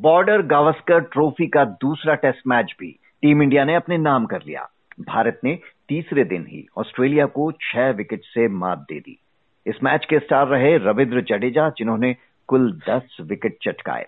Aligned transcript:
Border 0.00 0.42
Gavaskar 0.42 1.00
trophy 1.00 1.46
का 1.46 1.64
दूसरा 1.64 2.14
test 2.14 2.38
match 2.46 2.74
भी 2.80 2.98
टीम 3.22 3.42
इंडिया 3.42 3.64
ने 3.64 3.74
अपने 3.74 3.98
नाम 3.98 4.26
कर 4.26 4.42
लिया। 4.46 4.68
भारत 5.00 5.40
ने 5.44 5.58
तीसरे 5.88 6.24
दिन 6.24 6.46
ही 6.48 6.66
ऑस्ट्रेलिया 6.78 7.26
को 7.26 7.52
छह 7.52 7.90
विकेट 7.90 8.20
से 8.24 8.48
मात 8.48 8.78
दे 8.78 9.00
दी। 9.00 9.18
इस 9.66 9.74
मैच 9.82 10.04
के 10.04 10.18
स्टार 10.18 10.46
रहे 10.46 10.76
रविंद्र 10.76 11.20
जडेजा, 11.20 11.68
जिन्होंने 11.68 12.16
कुल 12.48 12.80
दस 12.88 13.16
विकेट 13.20 13.58
चटकाए। 13.62 14.06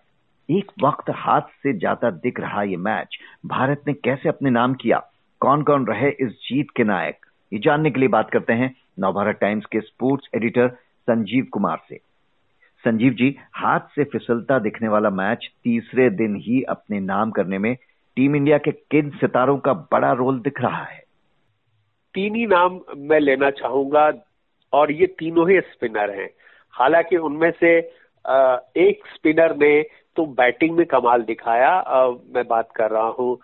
एक 0.50 0.72
वक्त 0.84 1.10
हाथ 1.10 1.40
से 1.40 1.78
जाता 1.78 2.10
दिख 2.10 2.40
रहा 2.40 2.62
ये 2.62 2.76
मैच। 2.76 3.18
भारत 3.46 3.82
ने 3.86 3.92
कैसे 3.92 4.28
अपने 4.28 4.50
नाम 4.50 4.74
किया? 4.74 5.02
कौन 5.40 5.62
कौन 5.62 5.86
रहे 5.86 6.10
इस 6.10 6.28
जीत 6.28 6.66
के 6.76 6.84
नायक? 6.84 7.26
ये 7.52 7.58
जानने 7.58 7.90
के 7.90 8.00
लिए 8.00 8.08
बात 8.08 8.30
करते 8.30 8.52
हैं 8.52 8.76
नवभारत 9.00 9.38
टाइम्स 9.40 9.64
के 9.64 9.80
स्पोर्ट्स 9.80 10.28
एडिटर 10.34 10.68
संजीव 11.02 11.46
कुमार 11.52 11.78
से। 11.88 12.09
संजीव 12.84 13.12
जी, 13.12 13.36
हाथ 13.54 13.80
से 13.94 14.04
फिसलता 14.04 14.58
दिखने 14.58 14.88
वाला 14.88 15.10
मैच 15.12 15.48
तीसरे 15.64 16.08
दिन 16.12 16.36
ही 16.38 16.62
अपने 16.68 17.00
नाम 17.02 17.30
करने 17.30 17.58
में 17.58 17.74
टीम 18.16 18.36
इंडिया 18.36 18.58
के 18.58 18.70
किन 18.70 19.10
सितारों 19.10 19.56
का 19.58 19.72
बड़ा 19.92 20.12
रोल 20.12 20.40
दिख 20.40 20.60
रहा 20.60 20.82
है? 20.84 20.98
तीन 22.14 22.34
ही 22.34 22.46
नाम 22.46 22.80
मैं 22.98 23.20
लेना 23.20 23.50
चाहूँगा 23.52 24.10
और 24.72 24.92
ये 24.92 25.06
तीनों 25.18 25.48
ही 25.50 25.60
स्पिनर 25.62 26.10
हैं। 26.10 26.28
हालाँकि 26.74 27.16
उनमें 27.18 27.50
से 27.50 27.76
एक 28.80 29.06
स्पिनर 29.14 29.56
ने 29.56 29.82
तो 30.16 30.26
बैटिंग 30.34 30.76
में 30.76 30.84
कमाल 30.86 31.22
दिखाया। 31.22 31.70
मैं 32.34 32.46
बात 32.48 32.68
कर 32.76 32.90
रहा 32.90 33.08
हूँ 33.18 33.38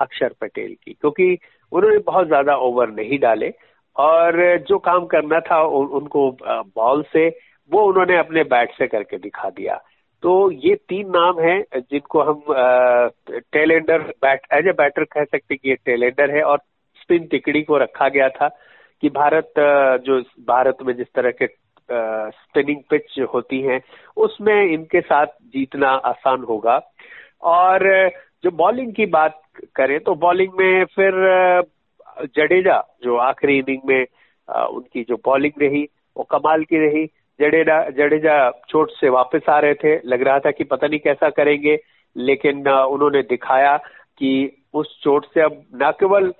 अक्षर 0.00 0.34
पटेल 0.40 0.74
की, 0.74 0.92
क्योंकि 0.92 1.38
उन्होंने 1.72 1.98
बहुत 2.06 2.26
ज़्यादा 2.26 2.56
ओवर 2.58 2.90
नहीं 2.92 3.18
डाले। 3.18 3.52
और 3.96 4.58
जो 4.68 4.78
काम 4.80 5.06
करना 5.06 5.40
था 5.42 5.60
उनको 5.64 6.30
बॉल 6.42 7.02
से 7.12 7.28
वो 7.70 7.82
उन्होंने 7.88 8.16
अपने 8.18 8.42
बैट 8.44 8.72
से 8.72 8.86
करके 8.86 9.18
दिखा 9.18 9.48
दिया। 9.50 9.76
तो 10.22 10.50
ये 10.50 10.74
तीन 10.88 11.08
नाम 11.16 11.40
हैं 11.40 11.60
जिनको 11.74 12.22
हम 12.22 12.42
tailender 13.52 14.02
bat, 14.22 14.40
as 14.52 14.66
a 14.66 14.72
batter 14.72 15.04
कह 15.04 15.24
सकते 15.24 15.56
कि 15.56 15.68
ये 15.68 15.74
टेलेंडर 15.84 16.36
है 16.36 16.42
और 16.42 16.58
स्पिन 17.00 17.26
तिकड़ी 17.26 17.62
को 17.62 17.78
रखा 17.78 18.08
गया 18.08 18.28
था 18.28 18.48
कि 19.02 19.08
भारत 19.10 19.52
जो 20.06 20.20
भारत 20.48 20.76
में 20.82 20.94
जिस 20.96 21.06
तरह 21.14 21.30
के 21.42 21.46
स्पिनिंग 22.32 22.80
पिच 22.90 23.18
होती 23.34 23.60
हैं, 23.62 23.80
उसमें 24.16 24.62
इनके 24.62 25.00
साथ 25.00 25.26
जीतना 25.54 25.88
आसान 25.88 26.42
होगा। 26.42 26.80
और, 27.44 28.08
जो 28.44 28.50
बॉलिंग 28.52 28.92
की 28.94 29.06
बात 29.06 29.40
करें 29.76 29.98
तो 30.00 30.14
बॉलिंग 30.14 30.52
में 30.58 30.84
फिर 30.94 31.12
जडेजा 32.36 32.80
जो 33.04 33.16
आखिरी 33.18 33.58
इनिंग 33.58 33.82
में 33.86 34.04
उनकी 34.48 35.02
जो 35.02 35.16
बॉलिंग 35.24 35.62
रही, 35.62 35.82
वो 36.16 36.24
कमाल 36.30 36.64
की 36.64 36.78
रही। 36.78 37.04
जडेजा 37.40 37.82
जडेजा 37.90 38.50
चोट 38.68 38.90
से 38.90 39.08
वापस 39.08 39.48
आ 39.50 39.58
रहे 39.60 39.74
थे। 39.74 39.94
लग 40.04 40.22
रहा 40.22 40.38
था 40.38 40.50
कि 40.50 40.64
पता 40.64 40.86
नहीं 40.86 41.00
कैसा 41.00 41.30
करेंगे, 41.30 41.78
लेकिन 42.16 42.68
उन्होंने 42.68 43.22
दिखाया 43.24 43.76
कि 43.76 44.62
उस 44.74 44.98
चोट 45.02 45.26
से 45.34 45.40
अब 45.40 45.62
न 45.82 45.90
केवल 46.00 46.32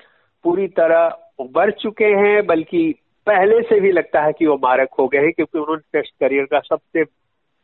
पूरी 0.44 0.66
तरह 0.70 1.18
उबर 1.38 1.70
चुके 1.72 2.04
हैं, 2.04 2.46
बल्कि 2.46 2.94
पहले 3.26 3.60
से 3.62 3.80
भी 3.80 3.90
लगता 3.92 4.20
है 4.22 4.32
कि 4.32 4.46
वो 4.46 4.54
मारक 4.62 4.88
हो 4.98 5.06
गए 5.08 5.18
हैं, 5.18 5.32
क्योंकि 5.32 5.58
उन्होंने 5.58 5.98
टेस्ट 5.98 6.14
करियर 6.20 6.44
का 6.44 6.60
सबसे 6.60 7.02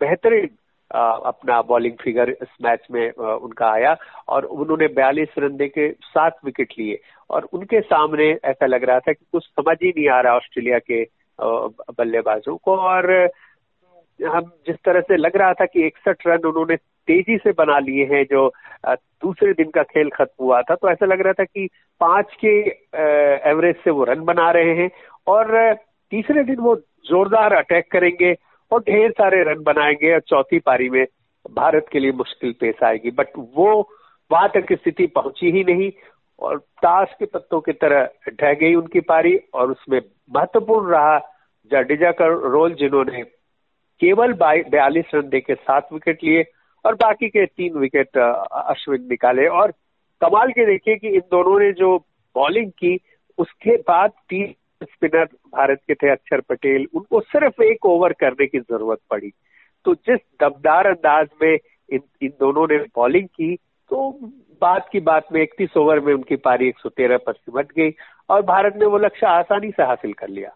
बेहतरीन 0.01 0.49
अपना 0.91 1.61
बॉलिंग 1.63 1.93
फिगर 2.01 2.31
इस 2.31 2.49
मैच 2.65 2.87
में 2.91 3.11
उनका 3.11 3.71
आया 3.71 3.97
और 4.29 4.45
उन्होंने 4.45 4.87
बयालीस 4.97 5.29
रन 5.39 5.57
दे 5.57 5.69
के 5.69 5.89
सात 5.91 6.37
विकेट 6.45 6.73
लिए। 6.79 6.99
और 7.31 7.49
उनके 7.53 7.81
सामने 7.81 8.31
ऐसा 8.45 8.67
लग 8.67 8.85
रहा 8.85 8.99
था 9.01 9.13
कि 9.13 9.25
कुछ 9.33 9.45
समझ 9.47 9.77
ही 9.83 9.89
नहीं 9.89 10.09
आ 10.09 10.21
रहा 10.21 10.37
ऑस्ट्रेलिया 10.37 10.79
के 10.81 11.03
बल्लेबाजों 11.99 12.57
को 12.57 12.77
और 12.77 13.31
हम 14.27 14.41
जिस 14.41 14.77
तरह 14.85 15.01
से 15.01 15.17
लग 15.17 15.37
रहा 15.37 15.53
था 15.53 15.65
कि 15.65 15.87
इकसठ 15.87 16.27
रन 16.27 16.39
उन्होंने 16.39 16.77
तेज़ी 16.77 17.37
से 17.37 17.53
बना 17.53 17.79
लिए 17.79 18.05
हैं 18.05 18.25
जो 18.25 18.53
दूसरे 18.97 19.53
दिन 19.53 19.71
का 19.71 19.83
खेल 19.83 20.11
खत्म 20.11 20.45
हुआ 20.45 20.63
था 20.63 20.75
तो 20.75 20.91
ऐसा 20.91 21.07
लग 21.07 21.21
रहा 21.21 21.33
था 21.33 21.45
कि 21.45 21.69
पाँच 22.01 22.27
के 22.45 22.59
एवरेज 23.51 23.77
से 23.77 23.91
वो 23.91 24.05
रन 24.05 24.21
बना 24.21 24.51
रहे 24.51 24.75
हैं 24.75 24.91
और 25.27 25.75
तीसरे 26.11 26.45
दिन 26.45 26.57
वो 26.57 26.77
जोरदार 27.05 27.53
अटैक 27.53 27.91
करेंगे 27.93 28.37
और 28.71 28.81
ढेर 28.81 29.11
सारे 29.11 29.43
रन 29.43 29.63
बनाएँगे 29.63 30.15
और 30.15 30.21
चौथी 30.21 30.59
पारी 30.59 30.91
में 30.91 31.07
भारत 31.51 31.87
के 31.93 31.99
लिए 31.99 32.13
मुश्किल 32.13 32.55
पेश 32.61 32.75
आएगी। 32.85 33.11
बट 33.11 33.27
वो 33.37 33.91
वहाँ 34.33 34.49
तक 34.49 34.73
स्थिति 34.73 35.07
पहुँची 35.07 35.51
ही 35.51 35.65
नहीं 35.65 35.91
और 36.41 36.59
ताश 36.59 37.09
के 37.19 37.25
पत्तों 37.25 37.61
की 37.61 37.73
तरह 37.73 38.09
ढह 38.29 38.55
गई 38.55 38.75
उनकी 38.75 39.01
पारी 39.01 39.41
और 39.55 39.71
उसमें 39.71 40.01
महत्वपूर्ण 40.35 40.91
रहा 40.91 41.32
जडेजा 41.73 42.11
का 42.13 42.27
रोल 42.27 42.75
जिन्होंने 42.75 43.23
केवल 44.01 44.33
बयालीस 44.35 45.15
रन 45.15 45.29
देके 45.29 45.55
सात 45.55 45.89
विकेट 45.93 46.25
लिए 46.25 46.45
और 46.85 46.95
बाकी 46.95 47.29
के 47.29 47.45
तीन 47.47 47.79
विकेट 47.79 48.19
अश्विन 48.19 49.07
निकाले। 49.11 49.47
और 49.49 49.71
कमाल 50.21 50.51
के 50.53 50.67
देखिए 50.67 50.97
कि 50.97 51.09
इन 51.09 51.23
दोनों 51.31 51.59
ने 51.61 51.71
जो 51.73 51.97
बॉलिंग 52.35 52.71
की, 52.71 52.99
उसके 53.39 53.77
बाद 53.89 54.11
तीन 54.29 54.55
स्पिनर 54.83 55.25
भारत 55.25 55.81
के 55.89 55.95
थे 55.95 56.11
अक्षर 56.11 56.41
पटेल। 56.41 56.87
उनको 56.95 57.21
सिर्फ़ 57.21 57.63
एक 57.63 57.87
ओवर 57.87 58.13
करने 58.21 58.47
की 58.47 58.59
ज़रूरत 58.61 58.99
पड़ी। 59.11 59.31
तो 59.85 59.95
जिस 60.07 60.21
दमदार 60.41 60.87
अंदाज 60.87 61.29
में 61.43 61.53
इन 61.53 62.01
इन 62.23 62.33
दोनों 62.41 62.67
ने 62.71 62.77
बॉलिंग 62.97 63.29
की 63.29 63.55
तो 63.91 64.11
बाद 64.63 64.83
की 64.93 65.01
बात 65.01 65.33
में 65.33 65.41
इकतीस 65.43 65.77
ओवर 65.77 66.01
में 66.01 66.13
उनकी 66.15 66.37
पारी 66.37 66.69
एक 66.69 66.79
सौ 66.79 66.89
तेरह 66.89 67.19
पर 67.27 67.33
सिमट 67.33 67.73
गई 67.73 67.91
और 68.31 68.43
भारत 68.43 68.77
ने 68.77 68.87
वो 68.87 68.99
लक्ष्य 68.99 69.27
आसानी 69.27 69.71
से 69.71 69.83
हासिल 69.83 70.13
कर 70.13 70.29
लिया। 70.29 70.51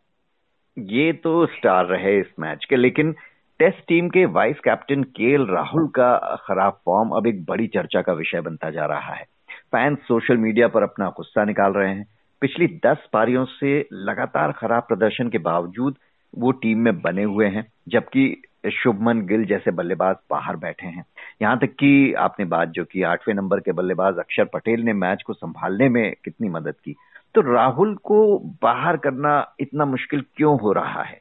ये 0.77 1.13
तो 1.15 1.47
स्टार 1.47 1.87
रहे 1.87 2.19
इस 2.21 2.27
मैच 2.41 2.65
के, 2.65 2.77
लेकिन 2.77 3.13
टेस्ट 3.61 3.79
टीम 3.89 4.09
के 4.09 4.25
वाइस 4.27 4.59
कैप्टन 4.65 5.03
के 5.17 5.37
राहुल 5.45 5.87
का 5.89 6.17
खराब 6.45 6.79
फॉर्म 6.87 7.11
अब 7.11 7.27
एक 7.27 7.45
बड़ी 7.45 7.67
चर्चा 7.67 8.03
का 8.03 8.13
विषय 8.13 8.41
बनता 8.41 8.71
जा 8.71 8.87
रहा 8.87 9.15
है। 9.15 9.25
फैंस 9.73 9.99
सोशल 9.99 10.37
मीडिया 10.37 10.69
पर 10.69 10.83
अपना 10.83 11.09
गुस्सा 11.17 11.45
निकाल 11.45 11.73
रहे 11.73 11.95
हैं। 11.95 12.07
पिछली 12.43 12.67
दस 12.87 13.07
पारियों 13.13 13.45
से 13.45 13.79
लगातार 13.93 14.53
खराब 14.53 14.83
प्रदर्शन 14.83 15.29
के 15.29 15.39
बावजूद 15.41 15.97
वो 16.35 16.51
टीम 16.53 16.79
में 16.79 17.01
बने 17.03 17.23
हुए 17.25 17.47
हैं, 17.47 17.67
जबकि 17.89 18.43
शुभमन 18.73 19.21
गिल 19.27 19.45
जैसे 19.45 19.71
बल्लेबाज 19.71 20.17
बाहर 20.31 20.57
बैठे 20.57 20.87
हैं। 20.87 21.05
यहाँ 21.43 21.59
तक 21.59 21.75
कि 21.75 22.13
आपने 22.19 22.45
बात 22.45 22.69
जो 22.69 22.85
की 22.85 23.03
आठवें 23.05 23.35
नंबर 23.35 23.61
के 23.61 23.73
बल्लेबाज 23.73 24.19
अक्षर 24.19 24.45
पटेल 24.45 24.81
ने 24.81 24.93
मैच 24.93 25.23
को 25.23 25.33
संभालने 25.33 25.89
में 25.89 26.15
कितनी 26.25 26.49
मदद 26.49 26.75
की। 26.85 26.97
तो 27.37 27.43
राहुल 27.53 27.95
को 27.95 28.39
बाहर 28.63 28.97
करना 28.97 29.55
इतना 29.61 29.85
मुश्किल 29.85 30.21
क्यों 30.37 30.59
हो 30.61 30.73
रहा 30.73 31.03
है? 31.03 31.21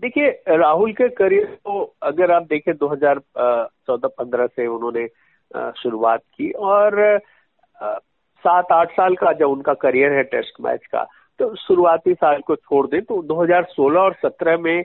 देखिए 0.00 0.56
राहुल 0.56 0.92
के 0.92 1.08
करियर 1.08 1.44
को 1.44 1.94
अगर 2.02 2.30
आप 2.30 2.42
देखें 2.42 2.72
2014-15 2.72 4.46
से 4.46 4.66
उन्होंने 4.66 5.06
शुरुआत 5.82 6.20
की 6.20 6.50
और 6.50 7.20
सात 8.44 8.72
आठ 8.72 8.90
साल 8.90 9.14
का 9.14 9.32
जब 9.32 9.48
उनका 9.48 9.74
करियर 9.74 10.12
है 10.12 10.22
टेस्ट 10.22 10.60
मैच 10.60 10.86
का 10.86 11.04
तो 11.38 11.54
शुरुआती 11.56 12.14
साल 12.14 12.40
को 12.40 12.56
छोड़ 12.56 12.86
दें 12.86 13.00
तो 13.02 13.22
2016 13.22 13.96
और 13.96 14.16
17 14.24 14.60
में 14.60 14.84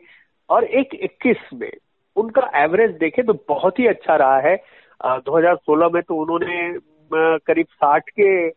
और 0.49 0.63
एक 0.63 1.11
21 1.25 1.53
में 1.53 1.71
उनका 2.15 2.49
एवरेज 2.63 2.91
देखें 2.91 3.25
तो 3.25 3.33
बहुत 3.49 3.79
ही 3.79 3.87
अच्छा 3.87 4.15
रहा 4.15 4.39
है। 4.39 4.63
आ, 5.05 5.17
2016 5.17 5.93
में 5.93 6.03
तो 6.03 6.21
उन्होंने 6.21 6.79
करीब 7.13 7.65
60 7.83 8.09
के 8.09 8.49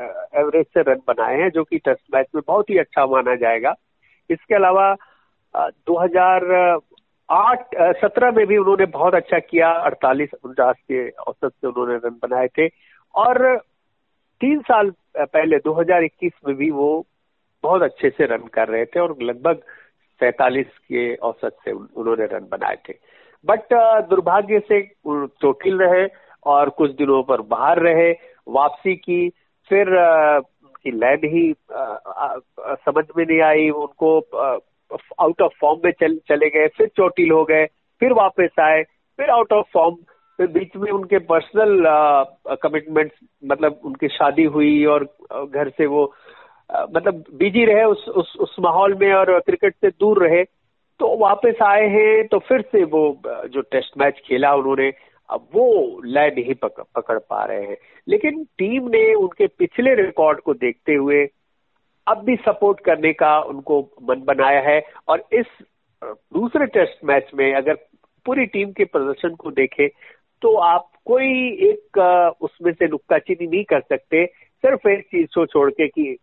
एवरेज 0.00 0.66
से 0.66 0.82
रन 0.82 1.00
बनाए 1.08 1.36
हैं, 1.40 1.50
जो 1.50 1.64
कि 1.64 1.78
टेस्ट 1.78 2.02
मैच 2.14 2.26
में 2.34 2.42
बहुत 2.46 2.70
ही 2.70 2.78
अच्छा 2.78 3.06
माना 3.06 3.34
जाएगा। 3.36 3.74
इसके 4.30 4.54
अलावा 4.54 4.94
2008 5.86 7.74
सत्रह 7.96 8.30
में 8.30 8.46
भी 8.46 8.56
उन्होंने 8.56 8.86
बहुत 8.86 9.14
अच्छा 9.14 9.38
किया। 9.38 9.70
अड़तालीस, 9.70 10.30
उनचास 10.44 10.76
के 10.82 11.08
औसत 11.10 11.50
से 11.50 11.66
उन्होंने 11.66 11.96
रन 11.96 12.18
बनाए 12.22 12.48
थे। 12.48 12.68
और 13.14 13.56
तीन 14.40 14.60
साल 14.60 14.90
पहले 15.16 15.58
2021 15.58 16.32
में 16.46 16.56
भी 16.56 16.70
वो 16.70 17.06
बहुत 17.64 17.82
अच्छे 17.82 18.10
से 18.10 18.26
रन 18.26 18.46
कर 18.54 18.68
रहे 18.68 18.84
थे 18.84 19.00
और 19.00 19.16
लगभग 19.22 19.62
सैतालीस 20.20 20.66
के 20.66 21.14
औसत 21.16 21.56
से 21.64 21.70
उन्होंने 21.72 22.24
रन 22.26 22.46
बनाए 22.50 22.76
थे। 22.88 22.94
बट 23.44 23.72
दुर्भाग्य 24.08 24.58
से 24.68 24.80
चोटिल 25.06 25.78
रहे 25.78 26.06
और 26.46 26.70
कुछ 26.70 26.90
दिनों 26.90 27.22
पर 27.22 27.40
बाहर 27.48 27.78
रहे। 27.78 28.10
वापसी 28.48 28.94
की 28.96 29.32
फिर 29.70 29.88
उनकी 29.96 30.90
लैंड 30.90 31.24
ही 31.24 31.42
समझ 32.84 33.04
में 33.16 33.24
नहीं 33.24 33.40
आई 33.40 33.68
उनको 33.80 34.18
आउट 35.20 35.42
ऑफ़ 35.42 35.52
फॉर्म 35.60 35.80
में 35.84 35.90
चल, 35.90 36.16
चले 36.28 36.48
गए 36.50 36.68
फिर 36.68 36.86
चोटिल 36.86 37.30
हो 37.30 37.44
गए 37.44 37.66
फिर 38.00 38.12
वापस 38.12 38.60
आए 38.60 38.82
फिर 39.18 39.30
आउट 39.30 39.52
ऑफ़ 39.52 39.66
फॉर्म 39.74 39.96
फिर 40.38 40.46
बीच 40.46 40.76
में 40.76 40.90
उनके 40.92 41.18
पर्सनल 41.18 41.82
कमिटमेंट्स 42.62 43.16
मतलब 43.44 43.80
उनकी 43.84 44.08
शादी 44.08 44.44
हुई 44.44 44.84
और 44.84 45.04
घर 45.46 45.68
से 45.68 45.86
वो 45.86 46.04
आ, 46.70 46.86
मतलब 46.94 47.24
बिज़ी 47.34 47.64
रहे 47.64 47.84
उस 47.84 48.08
उस 48.08 48.36
उस 48.40 48.56
माहौल 48.60 48.94
में 48.94 49.12
और 49.12 49.38
क्रिकेट 49.40 49.74
से 49.74 49.88
दूर 49.90 50.26
रहे 50.26 50.42
तो 51.00 51.16
वापस 51.16 51.62
आए 51.62 51.86
हैं 51.88 52.26
तो 52.28 52.38
फिर 52.38 52.60
से 52.72 52.84
वो 52.84 53.04
जो 53.26 53.60
टेस्ट 53.60 53.98
मैच 53.98 54.22
खेला 54.24 54.54
उन्होंने 54.54 54.90
अब 55.30 55.46
वो 55.54 56.00
लय 56.04 56.28
नहीं 56.28 56.54
पकड़, 56.54 56.84
पकड़ 56.94 57.18
पा 57.20 57.44
रहे 57.44 57.66
हैं। 57.66 57.76
लेकिन 58.08 58.44
टीम 58.58 58.88
ने 58.88 59.02
उनके 59.14 59.46
पिछले 59.58 59.94
रिकॉर्ड 59.94 60.40
को 60.40 60.54
देखते 60.54 60.94
हुए 60.94 61.24
अब 62.06 62.22
भी 62.24 62.36
सपोर्ट 62.36 62.80
करने 62.80 63.12
का 63.12 63.38
उनको 63.40 63.80
मन 64.02 64.22
बनाया 64.24 64.60
है। 64.60 64.80
और 65.08 65.24
इस 65.32 65.46
दूसरे 66.02 66.66
टेस्ट 66.66 67.04
मैच 67.04 67.30
में 67.34 67.52
अगर 67.54 67.74
पूरी 68.26 68.46
टीम 68.46 68.72
के 68.72 68.84
प्रदर्शन 68.84 69.34
को 69.34 69.50
देखें 69.50 69.88
तो 70.42 70.54
आप 70.56 70.90
कोई 71.06 71.28
एक 71.68 71.98
उसमें 72.40 72.72
से 72.72 72.86
नुक्ताचीनी 72.88 73.46
नहीं 73.46 73.64
कर 73.64 73.80
सकते। 73.80 74.24
सिर्फ़ 74.64 74.88
एक 74.88 75.04
चीज़ 75.04 75.26
को 75.34 75.44
छोड़ 75.46 75.70
के 75.70 75.88
कि 75.88 76.16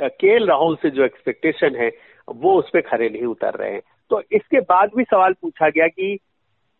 के 0.00 0.36
राहुल 0.46 0.76
से 0.76 0.90
जो 0.90 1.04
एक्सपेक्टेशन 1.04 1.76
है 1.76 1.90
वो 2.28 2.54
उस 2.58 2.70
पर 2.74 2.80
खड़े 2.80 3.08
नहीं 3.08 3.24
उतर 3.24 3.54
रहे 3.54 3.72
हैं। 3.72 3.82
तो 4.10 4.20
इसके 4.32 4.60
बाद 4.60 4.90
भी 4.96 5.04
सवाल 5.04 5.32
पूछा 5.32 5.68
गया 5.68 5.86
कि 5.88 6.18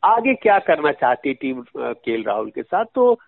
आगे 0.05 0.35
क्या 0.35 0.59
करना 0.59 0.93
चाहती 0.93 1.35
टीम 1.35 1.65
के 1.77 2.23
राहुल 2.23 2.51
के 2.51 2.62
साथ? 2.62 2.85
तो 2.85 3.21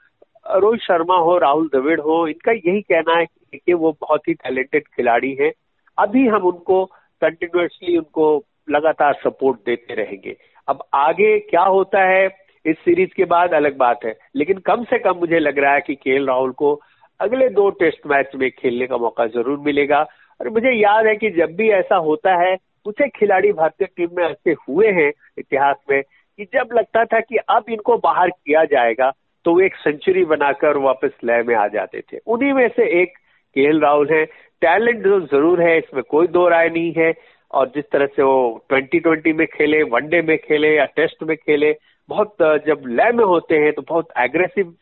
रोहित 0.54 0.80
शर्मा 0.80 1.16
हो, 1.16 1.38
राहुल 1.38 1.68
द्रविड़ 1.68 2.00
हो, 2.00 2.26
इनका 2.28 2.52
यही 2.52 2.80
कहना 2.80 3.18
है 3.18 3.26
कि 3.54 3.74
वो 3.74 3.96
बहुत 4.00 4.28
ही 4.28 4.34
टैलेंटेड 4.34 4.82
खिलाड़ी 4.88 5.34
हैं। 5.34 5.52
अभी 5.98 6.26
हम 6.26 6.42
उनको 6.42 6.84
कंटिन्यूसली 7.22 7.96
उनको 7.98 8.44
लगातार 8.70 9.14
सपोर्ट 9.24 9.58
देते 9.66 9.94
रहेंगे। 9.94 10.36
अब 10.68 10.84
आगे 10.94 11.38
क्या 11.38 11.62
होता 11.62 12.00
है, 12.00 12.26
इस 12.66 12.76
सीरीज़ 12.76 13.10
के 13.16 13.24
बाद 13.24 13.54
अलग 13.54 13.76
बात 13.76 14.04
है। 14.04 14.18
लेकिन 14.36 14.58
कम 14.58 14.84
से 14.84 14.98
कम 14.98 15.16
मुझे 15.16 15.38
लग 15.38 15.58
रहा 15.58 15.72
है 15.72 15.80
कि 15.80 15.94
के 15.94 16.26
राहुल 16.26 16.52
को 16.52 16.80
अगले 17.20 17.48
दो 17.48 17.70
टेस्ट 17.70 18.06
मैच 18.06 18.30
में 18.36 18.50
खेलने 18.50 18.86
का 18.86 18.96
मौका 18.96 19.26
ज़रूर 19.26 19.58
मिलेगा। 19.58 20.06
और 20.40 20.48
मुझे 20.48 20.72
याद 20.72 21.06
है 21.06 21.16
कि 21.16 21.30
जब 21.30 21.56
भी 21.56 21.70
ऐसा 21.70 21.96
होता 21.96 22.34
है 22.34 22.56
एक 23.02 23.12
खिलाड़ी 23.16 23.52
भारतीय 23.52 23.88
टीम 23.96 24.08
में 24.12 24.24
ऐसे 24.24 24.50
हुए 24.50 24.88
हैं 24.88 25.12
इतिहास 25.38 25.76
में 25.90 26.02
कि 26.38 26.44
जब 26.44 26.72
लगता 26.74 27.04
था 27.04 27.20
कि 27.20 27.36
अब 27.50 27.64
इनको 27.70 27.96
बाहर 27.98 28.30
किया 28.30 28.64
जाएगा 28.66 29.10
तो 29.44 29.52
वो 29.52 29.60
एक 29.60 29.76
सेंचुरी 29.76 30.24
बनाकर 30.26 30.76
वापस 30.78 31.10
लय 31.24 31.42
में 31.42 31.54
आ 31.54 31.66
जाते 31.68 32.00
थे। 32.02 32.18
उन्हीं 32.26 32.52
में 32.52 32.68
से 32.68 32.86
एक 33.02 33.16
के 33.56 33.70
राहुल 33.80 34.08
है। 34.10 34.24
टैलेंट 34.62 35.04
जो 35.04 35.20
ज़रूर 35.22 35.62
है, 35.62 35.76
इसमें 35.78 36.02
कोई 36.02 36.26
दो 36.28 36.48
राय 36.48 36.68
नहीं 36.68 36.92
है। 36.96 37.12
और 37.50 37.68
जिस 37.74 37.84
तरह 37.92 38.06
से 38.06 38.22
वो 38.22 38.64
ट्वेंटी 38.68 38.98
ट्वेंटी 39.00 39.32
में 39.32 39.46
खेले 39.46 39.82
वनडे 39.84 40.20
में 40.22 40.36
खेले 40.38 40.74
या 40.76 40.84
टेस्ट 40.96 41.22
में 41.22 41.36
खेले, 41.36 41.74
बहुत 42.08 42.36
जब 42.66 42.82
लय 42.88 43.12
में 43.12 43.24
होते 43.24 43.58
हैं 43.58 43.72
तो 43.72 43.82
बहुत 43.82 44.08
एग्रेसिव 44.18 44.74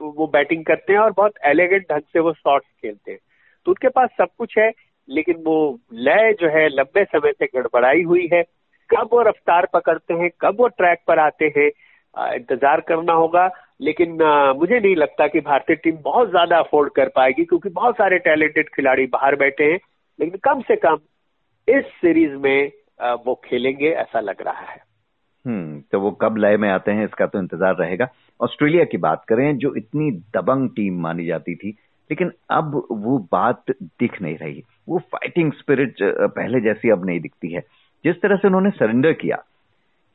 वो 0.00 0.26
बैटिंग 0.26 0.64
करते 0.64 0.92
हैं 0.92 1.00
और 1.00 1.12
बहुत 1.12 1.34
एलिगेंट 1.46 1.82
ढंग 1.92 2.02
से 2.12 2.20
वो 2.20 2.32
शॉट्स 2.32 2.66
खेलते 2.82 3.10
हैं। 3.10 3.18
तो 3.66 3.70
उनके 3.70 3.88
पास 3.88 4.08
सब 4.18 4.28
कुछ 4.38 4.58
है, 4.58 4.70
लेकिन 5.08 5.42
वो 5.46 5.78
लय 5.94 6.32
जो 6.40 6.48
है, 6.48 6.68
लंबे 6.68 7.04
समय 7.04 7.32
से 7.32 7.46
गड़बड़ाई 7.54 8.02
हुई 8.02 8.28
है। 8.32 8.42
कब 8.90 9.08
वो 9.12 9.22
रफ्तार 9.22 9.66
पकड़ते 9.72 10.14
हैं, 10.14 10.30
कब 10.40 10.56
वो 10.58 10.68
ट्रैक 10.70 10.98
पर 11.08 11.18
आते 11.18 11.52
हैं 11.56 11.70
इंतज़ार 12.34 12.80
करना 12.80 13.12
होगा। 13.14 13.48
लेकिन 13.80 14.12
मुझे 14.58 14.78
नहीं 14.78 14.94
लगता 14.96 15.26
कि 15.26 15.40
भारतीय 15.42 15.76
टीम 15.76 15.96
बहुत 16.02 16.30
ज़्यादा 16.30 16.58
अफोर्ड 16.58 16.92
कर 16.92 17.08
पाएगी, 17.08 17.44
क्योंकि 17.44 17.68
बहुत 17.70 17.94
सारे 17.94 18.18
टैलेंटेड 18.20 18.68
खिलाड़ी 18.68 19.06
बाहर 19.08 19.36
बैठे 19.36 19.64
हैं। 19.64 19.78
लेकिन 20.18 20.38
कम 20.44 20.60
से 20.62 20.76
कम 20.78 20.98
इस 21.68 21.84
सीरीज़ 21.96 22.36
में 22.36 22.70
वो 23.24 23.34
खेलेंगे, 23.44 23.90
ऐसा 23.90 24.20
लग 24.20 24.42
रहा 24.42 24.60
है। 24.62 24.80
हम्म 25.44 25.80
तो 25.92 26.00
वो 26.00 26.10
कब 26.12 26.36
लय 26.36 26.56
में 26.56 26.68
आते 26.68 26.92
हैं, 26.92 27.04
इसका 27.04 27.26
तो 27.26 27.38
इंतज़ार 27.38 27.74
रहेगा। 27.76 28.08
ऑस्ट्रेलिया 28.40 28.84
की 28.84 28.96
बात 28.98 29.24
करें, 29.28 29.56
जो 29.58 29.74
इतनी 29.76 30.10
दबंग 30.36 30.68
टीम 30.70 31.00
मानी 31.02 31.26
जाती 31.26 31.54
थी, 31.54 31.76
लेकिन 32.10 32.32
अब 32.50 32.74
वो 32.90 33.18
बात 33.32 33.70
दिख 33.70 34.20
नहीं 34.22 34.36
रही। 34.36 34.62
वो 34.88 34.98
फाइटिंग 35.12 35.52
स्पिरिट 35.52 35.96
पहले 36.02 36.60
जैसी 36.60 36.90
अब 36.90 37.04
नहीं 37.06 37.20
दिखती 37.20 37.52
है। 37.52 37.62
जिस 38.04 38.20
तरह 38.22 38.36
से 38.36 38.48
उन्होंने 38.48 38.70
सरेंडर 38.70 39.12
किया 39.12 39.36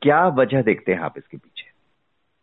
क्या 0.02 0.26
वजह 0.38 0.62
देखते 0.62 0.92
हैं 0.92 1.00
आप 1.00 1.14
इसके 1.18 1.38
पीछे? 1.38 1.72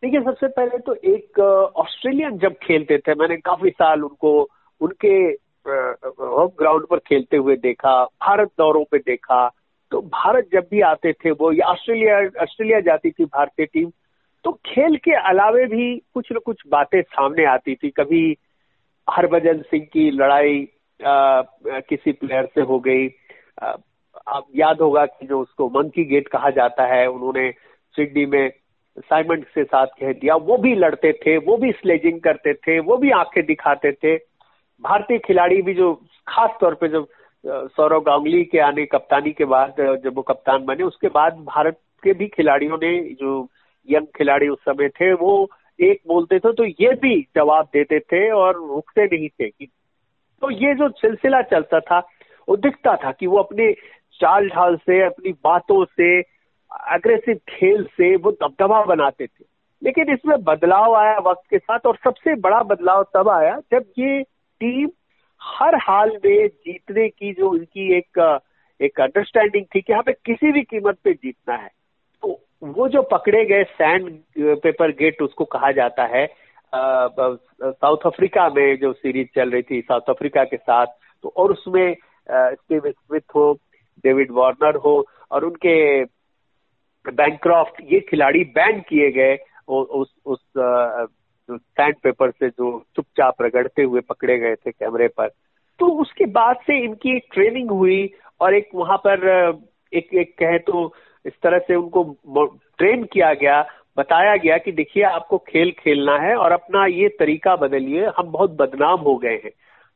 देखिए 0.03 0.21
सबसे 0.21 0.49
पहले 0.49 0.79
तो 0.79 0.95
एक 0.95 1.41
ऑस्ट्रेलियन 1.77 2.39
जब 2.39 2.55
खेलते 2.63 2.99
थे 2.99 3.15
मैंने 3.15 3.37
काफ़ी 3.37 3.71
साल 3.71 4.03
उनको 4.05 4.33
उनके 4.81 5.15
होम 5.67 6.51
ग्राउंड 6.59 6.87
पर 6.87 6.99
खेलते 6.99 7.37
हुए 7.37 7.57
देखा 7.59 8.03
भारत 8.05 8.51
दौरों 8.59 8.85
पे 8.91 8.99
देखा। 8.99 9.49
तो 9.93 10.01
भारत 10.03 10.49
जब 10.53 10.67
भी 10.71 10.81
आते 10.81 11.13
थे 11.13 11.31
वो 11.31 11.51
या 11.53 11.67
ऑस्ट्रेलिया 11.67 12.19
ऑस्ट्रेलिया 12.43 12.81
जाती 12.81 13.11
थी 13.11 13.25
भारतीय 13.25 13.67
टीम 13.67 13.91
तो 14.45 14.53
खेल 14.67 14.97
के 14.97 15.15
अलावे 15.29 15.65
भी 15.67 15.97
कुछ 16.15 16.33
न 16.33 16.39
कुछ 16.45 16.63
बातें 16.69 17.01
सामने 17.03 17.45
आती 17.45 17.75
थी। 17.75 17.91
कभी 17.91 18.23
हरभजन 19.09 19.63
सिंह 19.63 19.85
की 19.93 20.11
लड़ाई 20.11 20.63
आ, 21.01 21.43
किसी 21.81 22.13
प्लेयर 22.13 22.47
से 22.55 22.61
हो 22.61 22.79
गई 22.81 23.09
आप 24.29 24.47
याद 24.57 24.81
होगा 24.81 25.05
कि 25.07 25.27
जो 25.27 25.41
उसको 25.41 25.69
मंकी 25.69 26.05
गेट 26.05 26.29
कहा 26.29 26.51
जाता 26.51 26.87
है, 26.87 27.07
उन्होंने 27.07 27.51
सिडनी 27.95 28.27
में 28.27 28.51
साइमंड 28.99 29.45
से 29.45 29.65
साथ 29.65 29.87
कह 29.87 30.13
दिया, 30.13 30.35
वो 30.35 30.57
भी 30.57 30.75
लड़ते 30.75 31.13
थे, 31.13 31.37
वो 31.37 31.57
भी 31.57 31.71
स्लेजिंग 31.73 32.21
करते 32.21 32.55
थे, 32.55 32.79
वो 32.79 32.97
भी 32.97 33.11
आँखें 33.11 33.45
दिखाते 33.47 33.93
थे। 33.93 34.17
भारतीय 34.83 35.19
खिलाड़ी 35.19 35.63
भी 35.63 35.75
जो 35.75 35.93
खास 36.29 36.51
तौर 36.61 36.75
पे 36.75 36.89
जब 36.89 37.07
सौरव 37.47 38.01
गांगुली 38.01 38.45
के 38.45 38.59
आने, 38.59 38.87
कप्तानी 38.87 39.33
के 39.33 39.45
बाद 39.45 39.75
जब 40.05 40.17
वो 40.17 40.23
कप्तान 40.23 40.65
बने, 40.65 40.85
उसके 40.85 41.09
बाद 41.09 41.37
भारत 41.47 41.79
के 42.03 42.13
भी 42.13 42.27
खिलाड़ियों 42.27 42.77
ने, 42.77 42.99
जो 43.15 43.49
यंग 43.89 44.07
खिलाड़ी 44.17 44.49
उस 44.49 44.59
समय 44.59 44.89
थे, 44.89 45.13
वो 45.13 45.51
एक 45.81 46.01
बोलते 46.07 46.39
थे 46.39 46.53
तो 46.53 46.65
ये 46.65 46.95
भी 46.95 47.21
जवाब 47.37 47.69
देते 47.73 48.01
थे 48.01 48.31
और 48.31 48.57
रुकते 48.57 49.05
नहीं 49.05 49.29
थे। 49.29 49.49
तो 50.43 50.51
ये 50.51 50.75
जो 50.75 50.89
सिलसिला 50.89 51.43
चलता 51.43 51.81
था, 51.81 51.99
वो 52.49 52.57
दिखता 52.57 52.97
था 52.97 53.13
कि 53.13 53.27
वो 53.27 53.39
अपने 53.39 53.73
चाल 54.21 54.49
ढाल 54.49 54.77
से, 54.77 55.03
अपनी 55.05 55.33
बातों 55.45 55.85
से 55.85 56.21
अग्रेसिव 56.93 57.37
खेल 57.49 57.85
से 57.97 58.15
वो 58.17 58.31
दबदबा 58.33 58.83
बनाते 58.85 59.27
थे। 59.27 59.45
लेकिन 59.83 60.13
इसमें 60.13 60.43
बदलाव 60.45 60.95
आया 60.95 61.19
वक्त 61.19 61.43
के 61.51 61.59
साथ 61.59 61.87
और 61.87 61.97
सबसे 62.05 62.35
बड़ा 62.41 62.61
बदलाव 62.63 63.03
तब 63.15 63.29
आया 63.29 63.57
जब 63.73 63.85
ये 63.99 64.23
टीम 64.61 64.89
हर 65.41 65.75
हाल 65.75 66.11
में 66.25 66.49
जीतने 66.49 67.09
की 67.09 67.33
जो 67.33 67.51
उनकी 67.51 67.93
एक 67.99 68.41
एक 68.81 69.01
अंडरस्टैंडिंग 69.01 69.65
थी 69.75 69.81
कि 69.81 70.01
पे 70.07 70.13
किसी 70.13 70.53
भी 70.53 70.63
कीमत 70.63 70.99
पे 71.05 71.13
जीतना 71.13 71.55
है। 71.55 71.71
तो 72.23 72.39
वो 72.63 72.89
जो 72.89 73.03
पकड़े 73.03 73.45
गए 73.45 73.65
सैंड 73.65 74.11
पेपर 74.39 74.91
गेट 74.91 75.23
उसको 75.23 75.45
कहा 75.45 75.71
जाता 75.73 76.05
है 76.05 76.27
साउथ 76.75 78.07
अफ्रीका 78.07 78.49
में 78.49 78.77
जो 78.77 78.93
सीरीज़ 78.93 79.29
चल 79.35 79.51
रही 79.51 79.63
थी 79.63 79.81
साउथ 79.81 80.11
अफ्रीका 80.11 80.45
के 80.45 80.57
साथ 80.57 80.87
तो 81.25 81.33
और 81.37 81.53
उसमें 81.53 81.95
स्टीव 82.31 82.83
स्मिथ 82.87 83.35
हो 83.35 83.53
डेविड 84.05 84.31
वार्नर 84.33 84.77
हो 84.77 84.95
और 85.31 85.45
उनके 85.45 86.05
बैंक्रॉफ्ट 87.05 87.83
ये 87.93 88.01
खिलाड़ी 88.01 88.45
बैन 88.57 88.81
किए 88.89 89.11
गए 89.11 89.37
उस 89.69 90.15
उस 90.27 90.39
सैंड 91.49 91.95
पेपर 92.03 92.31
से 92.31 92.49
जो 92.49 92.71
चुपचाप 92.97 93.43
रगड़ते 93.43 93.83
हुए 93.83 94.01
पकड़े 94.01 94.39
गए 94.39 94.55
थे 94.55 94.71
कैमरे 94.71 95.09
पर। 95.09 95.29
तो 95.81 95.87
उसके 96.03 96.25
बाद 96.31 96.57
से 96.57 96.79
इनकी 96.85 97.17
एक 97.17 97.29
ट्रेनिंग 97.33 97.71
हुई 97.71 98.13
और 98.41 98.55
एक 98.55 98.69
वहाँ 98.75 98.97
पर 98.97 99.29
एक 99.93 100.15
एक 100.15 100.35
कहे 100.39 100.59
तो 100.59 100.93
इस 101.25 101.33
तरह 101.43 101.59
से 101.59 101.75
उनको 101.75 102.03
ट्रेन 102.79 103.05
किया 103.05 103.33
गया, 103.35 103.63
बताया 103.99 104.37
गया 104.37 104.57
कि 104.59 104.73
देखिए 104.73 105.03
आपको 105.03 105.39
खेल 105.49 105.71
खेलना 105.79 106.17
है 106.19 106.35
और 106.37 106.53
अपना 106.53 106.85
ये 106.87 107.09
तरीका 107.19 107.57
बदलिए, 107.57 108.07
हम 108.19 108.31
बहुत 108.33 108.57
बदनाम 108.57 109.01
हो 109.01 109.17
गए 109.17 109.41
हैं। 109.45 109.51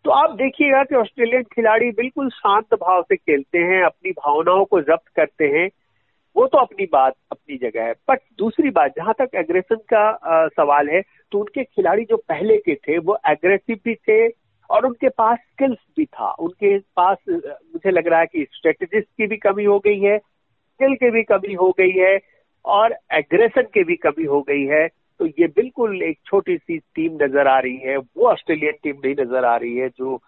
तो 0.04 0.10
आप 0.10 0.30
देखिएगा 0.36 0.82
कि 0.84 0.94
ऑस्ट्रेलियन 0.94 1.42
खिलाड़ी 1.52 1.90
बिल्कुल 1.90 2.28
शांत 2.30 2.74
भाव 2.74 3.02
से 3.02 3.16
खेलते 3.16 3.58
हैं 3.58 3.82
अपनी 3.84 4.10
भावनाओं 4.12 4.64
को 4.64 4.80
जब्त 4.80 5.08
करते 5.16 5.44
हैं। 5.48 5.68
वो 6.36 6.46
तो 6.46 6.58
अपनी 6.58 6.84
बात 6.92 7.14
अपनी 7.32 7.56
जगह 7.56 7.84
है। 7.84 7.92
बट 8.10 8.20
दूसरी 8.38 8.70
बात 8.70 8.92
जहाँ 8.96 9.14
तक 9.18 9.34
एग्रेशन 9.34 9.76
का 9.90 10.00
आ, 10.00 10.46
सवाल 10.48 10.88
है 10.88 11.00
तो 11.32 11.38
उनके 11.38 11.64
खिलाड़ी 11.64 12.04
जो 12.04 12.16
पहले 12.28 12.56
के 12.58 12.74
थे 12.74 12.98
वो 12.98 13.16
एग्रेसिव 13.28 13.78
भी 13.84 13.94
थे 13.94 14.28
और 14.70 14.86
उनके 14.86 15.08
पास 15.08 15.38
स्किल्स 15.38 15.78
भी 15.96 16.04
था। 16.04 16.30
उनके 16.30 16.78
पास 16.78 17.16
मुझे 17.28 17.90
लग 17.90 18.08
रहा 18.08 18.20
है 18.20 18.26
कि 18.26 18.46
स्ट्रेटेजिस्ट 18.52 19.08
की 19.08 19.26
भी 19.26 19.36
कमी 19.36 19.64
हो 19.64 19.78
गई 19.78 19.98
है 20.00 20.18
स्किल 20.18 20.94
की 20.94 21.10
भी 21.10 21.22
कमी 21.22 21.54
हो 21.54 21.70
गई 21.78 21.90
है 21.90 22.18
और 22.64 22.94
एग्रेशन 23.12 23.62
की 23.74 23.84
भी 23.84 23.96
कमी 23.96 24.24
हो 24.24 24.40
गई 24.42 24.64
है। 24.66 24.86
तो 25.20 25.26
ये 25.26 25.46
बिल्कुल 25.56 26.02
एक 26.02 26.18
छोटी 26.26 26.56
सी 26.56 26.78
टीम 26.78 27.18
नज़र 27.22 27.48
आ 27.48 27.58
रही 27.58 27.76
है, 27.78 27.96
वो 27.96 28.28
ऑस्ट्रेलियन 28.28 28.78
टीम 28.82 28.96
नहीं 29.04 29.14
नज़र 29.20 29.44
आ 29.44 29.56
रही 29.56 29.76
है, 29.76 29.88
जो 29.88 30.20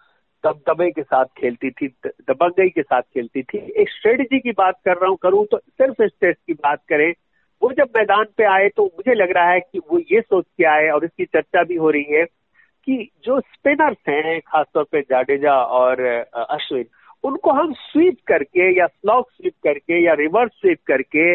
दबदबे 0.43 0.89
के 0.91 1.03
साथ 1.03 1.25
खेलती 1.37 1.69
थी 1.71 1.87
दबंगई 2.07 2.69
के 2.69 2.81
साथ 2.81 3.01
खेलती 3.03 3.41
थी। 3.43 3.57
एक 3.81 3.89
स्ट्रेटजी 3.89 4.39
की 4.39 4.51
बात 4.51 4.79
कर 4.85 4.97
रहा 4.97 5.09
हूँ, 5.09 5.17
करूँ 5.21 5.45
तो 5.51 5.57
सिर्फ़ 5.57 6.03
इस 6.03 6.11
टेस्ट 6.21 6.39
की 6.47 6.53
बात 6.55 6.81
करें, 6.89 7.13
वो 7.61 7.71
जब 7.73 7.89
मैदान 7.97 8.25
पे 8.37 8.43
आए 8.45 8.67
तो 8.69 8.85
मुझे 8.85 9.13
लग 9.15 9.31
रहा 9.31 9.49
है 9.49 9.59
कि 9.61 9.79
वो 9.91 9.99
ये 10.11 10.21
सोच 10.21 10.45
के 10.57 10.65
आए 10.67 10.89
और 10.89 11.05
इसकी 11.05 11.25
चर्चा 11.25 11.63
भी 11.63 11.75
हो 11.75 11.89
रही 11.89 12.13
है 12.13 12.23
कि 12.23 13.09
जो 13.25 13.39
स्पिनर्स 13.39 13.97
हैं, 14.09 14.39
खासतौर 14.41 14.83
पे 14.91 15.01
जाडेजा 15.01 15.53
और 15.53 16.01
अश्विन, 16.01 16.85
उनको 17.23 17.51
हम 17.51 17.73
स्वीप 17.75 18.17
करके 18.27 18.69
या 18.77 18.85
स्लॉक 18.87 19.31
स्वीप 19.31 19.53
करके 19.63 20.03
या 20.03 20.13
रिवर्स 20.15 20.51
स्वीप 20.51 20.79
करके 20.87 21.33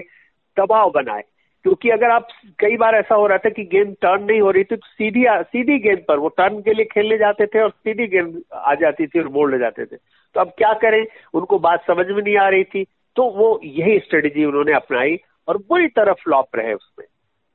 दबाव 0.57 0.91
बनाए। 0.91 1.23
क्योंकि 1.65 1.91
अगर 1.91 2.11
आप 2.11 2.29
कई 2.59 2.77
बार 2.77 2.95
ऐसा 2.95 3.15
हो 3.15 3.27
रहा 3.27 3.39
था 3.39 3.51
कि 3.51 3.65
गेंद 3.65 3.95
टर्न 4.03 4.25
नहीं 4.25 4.41
हो 4.41 4.51
रही 4.51 4.65
थी 4.65 4.77
तो 4.77 4.87
सीधी 4.87 5.25
सीधी 5.29 5.79
गेंद 5.79 6.03
पर, 6.09 6.19
वो 6.19 6.29
टर्न 6.29 6.61
के 6.61 6.75
लिए 6.75 6.85
खेलने 6.85 7.19
जाते 7.19 7.47
थे 7.47 7.63
और 7.63 7.71
सीधी 7.71 8.07
गेंद 8.07 8.43
आ 8.55 8.75
जाती 8.75 9.07
थी 9.07 9.21
और 9.21 9.29
बोल 9.29 9.53
ले 9.53 9.59
जाते 9.59 9.85
थे। 9.85 9.97
तो 9.97 10.41
अब 10.41 10.53
क्या 10.59 10.73
करें? 10.73 11.05
उनको 11.35 11.59
बात 11.59 11.85
समझ 11.87 12.07
में 12.07 12.23
नहीं 12.23 12.37
आ 12.37 12.49
रही 12.49 12.65
थी। 12.65 12.85
तो 13.17 13.31
वो 13.31 13.61
यही 13.65 13.99
स्ट्रेटेजी 13.99 14.45
उन्होंने 14.45 14.73
अपनाई 14.73 15.17
और 15.49 15.57
बुरी 15.59 15.89
तरह 15.89 16.13
फ्लॉप 16.13 16.57
रहे 16.57 16.73
उसमें। 16.73 17.07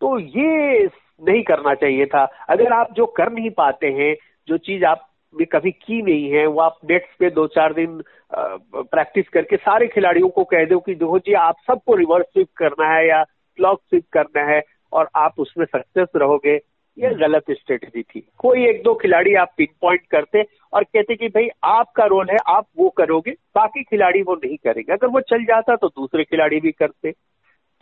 तो 0.02 0.18
ये 0.20 0.86
नहीं 1.28 1.44
करना 1.44 1.74
चाहिए 1.74 2.06
था। 2.06 2.24
अगर 2.50 2.74
आप 2.74 2.94
जो 2.94 3.06
कर 3.06 3.32
नहीं 3.32 3.50
पाते 3.50 3.88
हैं, 3.88 4.16
जो 4.48 4.58
चीज़ 4.58 4.86
आप 4.86 5.08
ने 5.34 5.46
कभी 5.46 5.72
की 5.72 6.02
नहीं 6.02 6.30
है, 6.32 6.46
वो 6.46 6.60
आप 6.62 6.78
नेट्स 6.90 7.16
पे 7.20 7.30
दो 7.30 7.48
चार 7.48 7.74
दिन 7.74 8.02
प्रैक्टिस 8.34 9.30
करके 9.30 9.58
सारे 9.58 9.88
खिलाड़ियों 9.88 10.30
को 10.30 10.44
कह 10.44 10.66
दो 10.66 10.80
कि 10.80 10.96
देखो 10.96 11.20
जी, 11.20 11.34
आप 11.34 11.56
सबको 11.68 11.96
रिवर्स 11.96 12.26
स्विप 12.26 12.48
करना 12.58 12.94
है 12.94 13.08
या 13.08 13.24
क्लॉक 13.58 13.82
स्विप 13.82 14.04
करना 14.14 14.46
है 14.46 14.62
और 14.94 15.10
आप 15.16 15.40
उसमें 15.40 15.66
सक्सेस 15.66 16.08
रहोगे 16.16 16.56
ये 16.98 17.14
गलत 17.16 17.52
स्ट्रेटेजी 17.52 18.02
थी। 18.02 18.20
कोई 18.38 18.66
एक 18.68 18.82
दो 18.84 18.94
खिलाड़ी 18.94 19.34
आप 19.34 19.52
पिन 19.58 19.68
पॉइंट 19.82 20.02
करते 20.12 20.44
और 20.74 20.84
कहते 20.84 21.16
कि 21.16 21.28
भाई 21.28 21.48
आपका 21.64 22.06
रोल 22.06 22.28
है 22.32 22.38
आप 22.48 22.66
वो 22.80 22.90
करोगे 22.90 23.32
बाकी 23.56 23.84
खिलाड़ी 23.84 24.22
वो 24.22 24.36
नहीं 24.36 24.58
करेंगे। 24.58 24.94
अगर 24.94 25.08
वो 25.08 25.20
चल 25.30 25.44
जाता 25.44 25.76
तो 25.76 25.88
दूसरे 25.90 26.24
खिलाड़ी 26.24 26.60
भी 26.60 26.72
करते। 26.72 27.12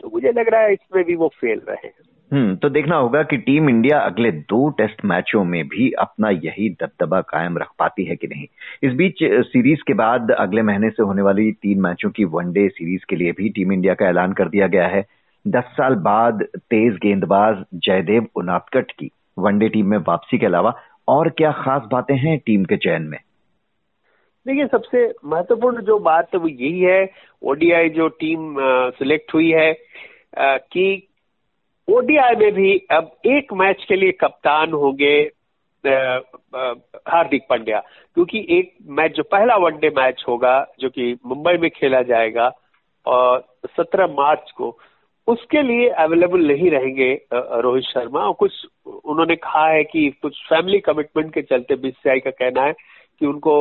तो 0.00 0.10
मुझे 0.14 0.32
लग 0.32 0.48
रहा 0.48 0.60
है 0.60 0.72
इसमें 0.72 1.04
भी 1.04 1.14
वो 1.14 1.28
फेल 1.40 1.60
रहे 1.68 1.88
हम्म 2.30 2.54
तो 2.56 2.68
देखना 2.68 2.96
होगा 2.96 3.22
कि 3.22 3.36
टीम 3.36 3.68
इंडिया 3.68 3.98
अगले 3.98 4.30
दो 4.30 4.68
टेस्ट 4.70 5.04
मैचों 5.04 5.44
में 5.44 5.62
भी 5.68 5.90
अपना 5.92 6.30
यही 6.30 6.68
दबदबा 6.80 7.20
कायम 7.20 7.58
रख 7.58 7.68
पाती 7.78 8.04
है 8.04 8.16
कि 8.16 8.26
नहीं। 8.26 8.46
इस 8.82 8.92
बीच 8.92 9.18
सीरीज़ 9.46 9.82
के 9.86 9.94
बाद 9.94 10.30
अगले 10.30 10.62
महीने 10.62 10.90
से 10.90 11.02
होने 11.02 11.22
वाली 11.22 11.50
तीन 11.52 11.80
मैचों 11.80 12.10
की 12.10 12.24
वनडे 12.24 12.68
सीरीज़ 12.68 13.04
के 13.08 13.16
लिए 13.16 13.32
भी 13.32 13.48
टीम 13.48 13.72
इंडिया 13.72 13.94
का 13.94 14.08
ऐलान 14.08 14.32
कर 14.32 14.48
दिया 14.48 14.66
गया 14.66 14.86
है। 14.86 15.04
दस 15.46 15.64
साल 15.72 15.94
बाद 15.94 16.42
तेज 16.70 16.96
गेंदबाज 16.96 17.64
जयदेव 17.74 18.26
उनादकट 18.36 18.90
की। 18.90 19.10
वनडे 19.38 19.68
टीम 19.68 19.86
में 19.86 19.98
वापसी 19.98 20.38
के 20.38 20.46
अलावा 20.46 20.74
और 21.08 21.28
क्या 21.28 21.52
खास 21.52 21.82
बातें 21.92 22.16
हैं 22.16 22.38
टीम 22.38 22.64
के 22.64 22.76
चयन 22.76 23.02
में? 23.02 23.18
देखिए, 24.46 24.66
सबसे 24.66 25.12
महत्वपूर्ण 25.24 25.82
जो 25.82 25.98
बात 25.98 26.34
वो 26.34 26.48
यही 26.48 26.80
है, 26.80 27.10
ओडीआई 27.42 27.88
जो 27.88 28.08
टीम 28.08 28.56
सिलेक्ट 28.90 29.34
हुई 29.34 29.50
है 29.50 29.72
कि 30.38 31.08
ओडीआई 31.88 32.34
में 32.34 32.52
भी 32.52 32.76
अब 32.90 33.10
एक 33.26 33.52
मैच 33.52 33.84
के 33.88 33.96
लिए 33.96 34.12
कप्तान 34.12 34.72
होंगे 34.72 35.14
हार्दिक 37.08 37.46
पांड्या। 37.50 37.80
क्योंकि 38.14 38.46
एक 38.50 38.72
मैच, 38.88 39.12
जो 39.12 39.22
पहला 39.22 39.56
वनडे 39.56 39.88
मैच 39.88 40.24
होगा, 40.28 40.66
जो 40.80 40.88
कि 40.88 41.16
मुंबई 41.26 41.56
में 41.58 41.70
खेला 41.70 42.02
जाएगा, 42.02 42.50
और 43.06 43.44
17 43.66 44.06
मार्च 44.06 44.50
को 44.50 44.78
उसके 45.28 45.62
लिए 45.62 45.88
अवेलेबल 46.00 46.46
नहीं 46.46 46.70
रहेंगे 46.70 47.12
रोहित 47.34 47.84
शर्मा। 47.84 48.20
और 48.20 48.32
कुछ 48.38 48.52
उन्होंने 48.86 49.36
कहा 49.36 49.66
है 49.68 49.82
कि 49.84 50.08
कुछ 50.22 50.42
फैमिली 50.48 50.78
कमिटमेंट 50.80 51.32
के 51.34 51.42
चलते 51.42 51.76
बीसीसीआई 51.76 52.20
का 52.20 52.30
कहना 52.30 52.62
है 52.62 52.72
कि 52.72 53.26
उनको 53.26 53.56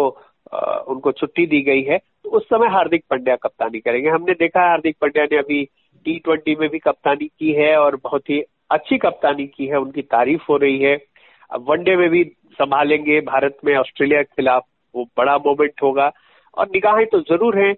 उनको 0.89 1.12
छुट्टी 1.12 1.45
दी 1.45 1.62
गई 1.62 1.81
है। 1.84 1.98
तो 1.98 2.29
उस 2.29 2.43
समय 2.45 2.67
हार्दिक 2.67 3.03
पांड्या 3.10 3.36
कप्तानी 3.36 3.79
करेंगे। 3.79 4.10
हमने 4.10 4.34
देखा 4.34 4.62
है 4.62 4.69
हार्दिक 4.69 4.95
पांड्या 5.01 5.24
ने 5.31 5.38
अभी 5.38 5.63
टी 6.05 6.17
ट्वेंटी 6.25 6.55
में 6.55 6.67
भी 6.69 6.79
कप्तानी 6.79 7.25
की 7.27 7.51
है 7.53 7.75
और 7.77 7.95
बहुत 8.03 8.29
ही 8.29 8.41
अच्छी 8.72 8.98
कप्तानी 8.98 9.45
की 9.48 9.65
है। 9.67 9.79
उनकी 9.79 10.01
तारीफ़ 10.01 10.41
हो 10.50 10.57
रही 10.57 10.79
है। 10.79 10.98
अब 11.50 11.65
वनडे 11.69 11.95
में 11.95 12.10
भी 12.10 12.24
संभालेंगे 12.53 13.19
भारत 13.22 13.57
में, 13.65 13.75
ऑस्ट्रेलिया 13.77 14.22
के 14.22 14.34
खिलाफ 14.36 14.63
वो 14.95 15.05
बड़ा 15.17 15.38
मोमेंट 15.38 15.81
होगा। 15.84 16.12
और 16.57 16.67
निगाहें 16.74 17.05
तो 17.05 17.19
ज़रूर 17.22 17.57
हैं। 17.60 17.74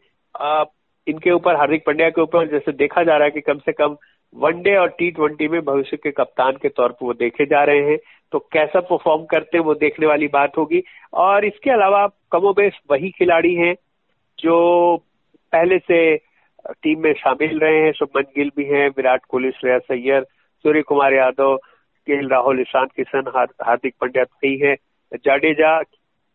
इनके 1.08 1.32
ऊपर, 1.32 1.56
हार्दिक 1.56 1.86
पंड्या 1.86 2.10
के 2.10 2.22
ऊपर 2.22 2.48
जैसे 2.48 2.72
देखा 2.72 3.04
जा 3.04 3.16
रहा 3.18 3.26
है 3.26 3.32
कि 3.32 3.42
कम 3.42 3.58
से 3.58 3.72
कम 3.72 3.98
वनडे 4.36 4.76
और 4.76 4.90
टी 4.90 5.12
ट्वेंटी 5.12 5.48
में 5.48 5.62
भविष्य 5.62 5.98
के 5.98 6.12
कप्तान 6.12 6.52
के 6.52 6.70
तौर 6.70 6.90
पर 6.90 7.06
वो 7.06 7.14
देखे 7.14 7.46
जा 7.46 7.64
रहे 7.64 7.82
हैं। 7.82 7.98
तो 8.32 8.40
कैसा 8.40 8.80
परफॉर्म 8.80 9.26
करते 9.26 9.58
हैं, 9.58 9.66
वो 9.66 9.74
देखने 9.76 10.08
वाली 10.08 10.28
बात 10.28 10.58
होगी। 10.58 10.84
और 11.14 11.46
इसके 11.46 11.72
अलावा 11.72 12.08
कमोबेश 12.32 12.80
वही 12.92 13.10
खिलाड़ी 13.10 13.56
हैं 13.56 13.76
जो 14.40 14.98
पहले 15.52 15.78
से 15.80 16.18
टीम 16.84 17.04
में 17.04 17.14
शामिल 17.14 17.60
रहे 17.60 17.82
हैं। 17.82 17.92
शुभमन 17.92 18.24
गिल 18.36 18.52
भी 18.58 18.66
हैं, 18.66 18.90
विराट 18.90 19.22
कोहली 19.30 19.52
श्रेया 19.52 19.78
सैयर 19.78 20.24
सूर्य 20.64 20.82
कुमार 20.82 21.14
यादव, 21.14 21.58
के 22.08 22.28
राहुल 22.28 22.60
ईशान 22.62 22.86
किशन 22.86 23.50
हार्दिक 23.64 23.96
पंड्या 24.02 24.24
ही 24.46 24.58
है। 24.58 24.76
जाडेजा 25.26 25.82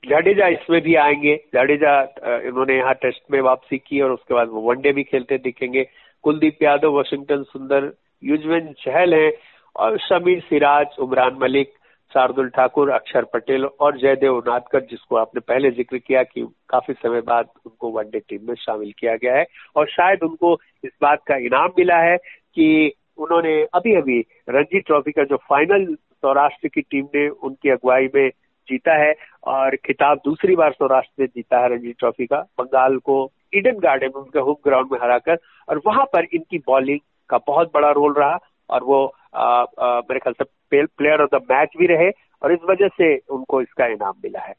जाडेजा 0.05 0.47
इसमें 0.49 0.81
भी 0.83 0.95
आएँगे। 0.97 1.35
जाडेजा 1.55 2.01
इन्होंने 2.47 2.77
यहाँ 2.77 2.95
टेस्ट 3.03 3.23
में 3.31 3.41
वापसी 3.41 3.79
की 3.79 4.01
और 4.01 4.13
उसके 4.13 4.35
बाद 4.35 4.49
वो 4.49 4.61
वनडे 4.63 4.93
भी 4.93 5.03
खेलते 5.05 5.39
दिखेंगे। 5.39 5.87
कुलदीप 6.25 6.63
यादव, 6.63 6.97
वाशिंगटन 6.97 7.43
सुंदर, 7.43 7.93
युजवेंद्र 8.23 8.73
चहल 8.81 9.15
हैं 9.15 9.33
और 9.77 9.99
शमीर 9.99 10.41
सिराज, 10.41 10.97
उमरान 10.99 11.39
मलिक, 11.41 11.73
शार्दुल 12.13 12.49
ठाकुर, 12.49 12.91
अक्षर 12.91 13.25
पटेल 13.25 13.65
और 13.65 13.99
जयदेव 13.99 14.37
उनादकर 14.37 14.81
जिसको 14.91 15.17
आपने 15.17 15.41
पहले 15.41 15.71
ज़िक्र 15.71 15.99
किया 15.99 16.23
कि 16.23 16.47
काफ़ी 16.69 16.95
समय 16.95 17.21
बाद 17.21 17.49
उनको 17.67 17.91
वनडे 17.91 18.19
टीम 18.19 18.47
में 18.49 18.55
शामिल 18.57 18.93
किया 18.99 19.15
गया 19.17 19.37
है। 19.37 19.47
और 19.77 19.87
शायद 19.91 20.23
उनको 20.23 20.59
इस 20.85 20.91
बात 21.03 21.23
का 21.29 21.37
इनाम 21.47 21.73
मिला 21.79 21.99
है 22.03 22.17
कि 22.17 22.93
उन्होंने 23.19 23.61
अभी 23.75 23.95
अभी 23.97 24.21
रणजी 24.51 24.81
ट्रॉफी 24.81 25.13
का 25.13 25.25
जो 25.25 25.37
फाइनल 25.49 25.95
सौराष्ट्र 25.95 26.69
की 26.69 26.81
टीम 26.81 27.05
ने 27.15 27.29
उनकी 27.29 27.71
अगुवाई 27.71 28.09
में 28.15 28.29
जीता 28.69 28.95
है। 28.97 29.13
और 29.45 29.77
खिताब 29.77 30.21
दूसरी 30.25 30.57
बार 30.57 30.73
सौराष्ट्र 30.73 31.23
ने 31.23 31.27
जीता 31.27 31.59
है 31.59 31.69
रणजी 31.69 31.93
ट्रॉफी 31.93 32.27
का। 32.27 32.37
बंगाल 32.37 32.97
को 32.99 33.33
ईडन 33.55 33.79
गार्डन 33.79 34.07
में 34.07 34.23
उनके 34.23 34.39
होम 34.39 34.55
ग्राउंड 34.65 34.89
में 34.93 34.99
हराकर 35.03 35.39
और 35.69 35.81
वहाँ 35.87 36.05
पर 36.13 36.27
इनकी 36.33 36.59
बॉलिंग 36.59 36.99
का 37.29 37.39
बहुत 37.39 37.71
बड़ा 37.75 37.91
रोल 37.91 38.13
रहा 38.13 38.39
और 38.71 38.83
वो 38.83 39.15
आ, 39.35 39.65
आ, 39.81 39.99
मेरे 39.99 40.19
ख्याल 40.19 40.35
से 40.43 40.87
प्लेयर 40.87 41.23
ऑफ़ 41.23 41.37
द 41.37 41.41
मैच 41.51 41.69
भी 41.79 41.87
रहे 41.87 42.11
और 42.43 42.53
इस 42.53 42.59
वजह 42.71 42.89
से 42.89 43.17
उनको 43.17 43.63
इसका 43.63 43.87
इनाम 43.87 44.15
मिला 44.25 44.41
है। 44.41 44.55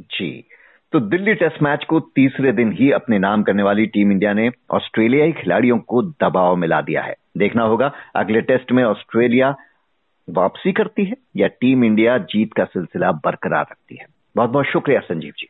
जी। 0.00 0.44
तो 0.92 1.00
दिल्ली 1.00 1.34
टेस्ट 1.34 1.62
मैच 1.62 1.84
को 1.84 2.00
तीसरे 2.00 2.52
दिन 2.52 2.72
ही 2.72 2.90
अपने 2.90 3.18
नाम 3.18 3.42
करने 3.42 3.62
वाली 3.62 3.86
टीम 3.86 4.12
इंडिया 4.12 4.32
ने 4.32 4.50
ऑस्ट्रेलियाई 4.70 5.32
खिलाड़ियों 5.32 5.78
को 5.78 6.02
दबाव 6.02 6.56
मिला 6.56 6.80
दिया 6.80 7.02
है। 7.02 7.14
देखना 7.38 7.62
होगा 7.62 7.92
अगले 8.16 8.40
टेस्ट 8.40 8.72
में 8.72 8.84
ऑस्ट्रेलिया 8.84 9.54
वापसी 10.32 10.72
करती 10.72 11.04
है 11.04 11.14
या 11.36 11.48
टीम 11.48 11.84
इंडिया 11.84 12.18
जीत 12.18 12.52
का 12.52 12.64
सिलसिला 12.64 13.12
बरकरार 13.12 13.66
रखती 13.70 13.96
है। 13.96 14.06
बहुत 14.36 14.50
बहुत 14.50 14.66
शुक्रिया 14.66 15.00
संजीव 15.00 15.32
जी। 15.38 15.48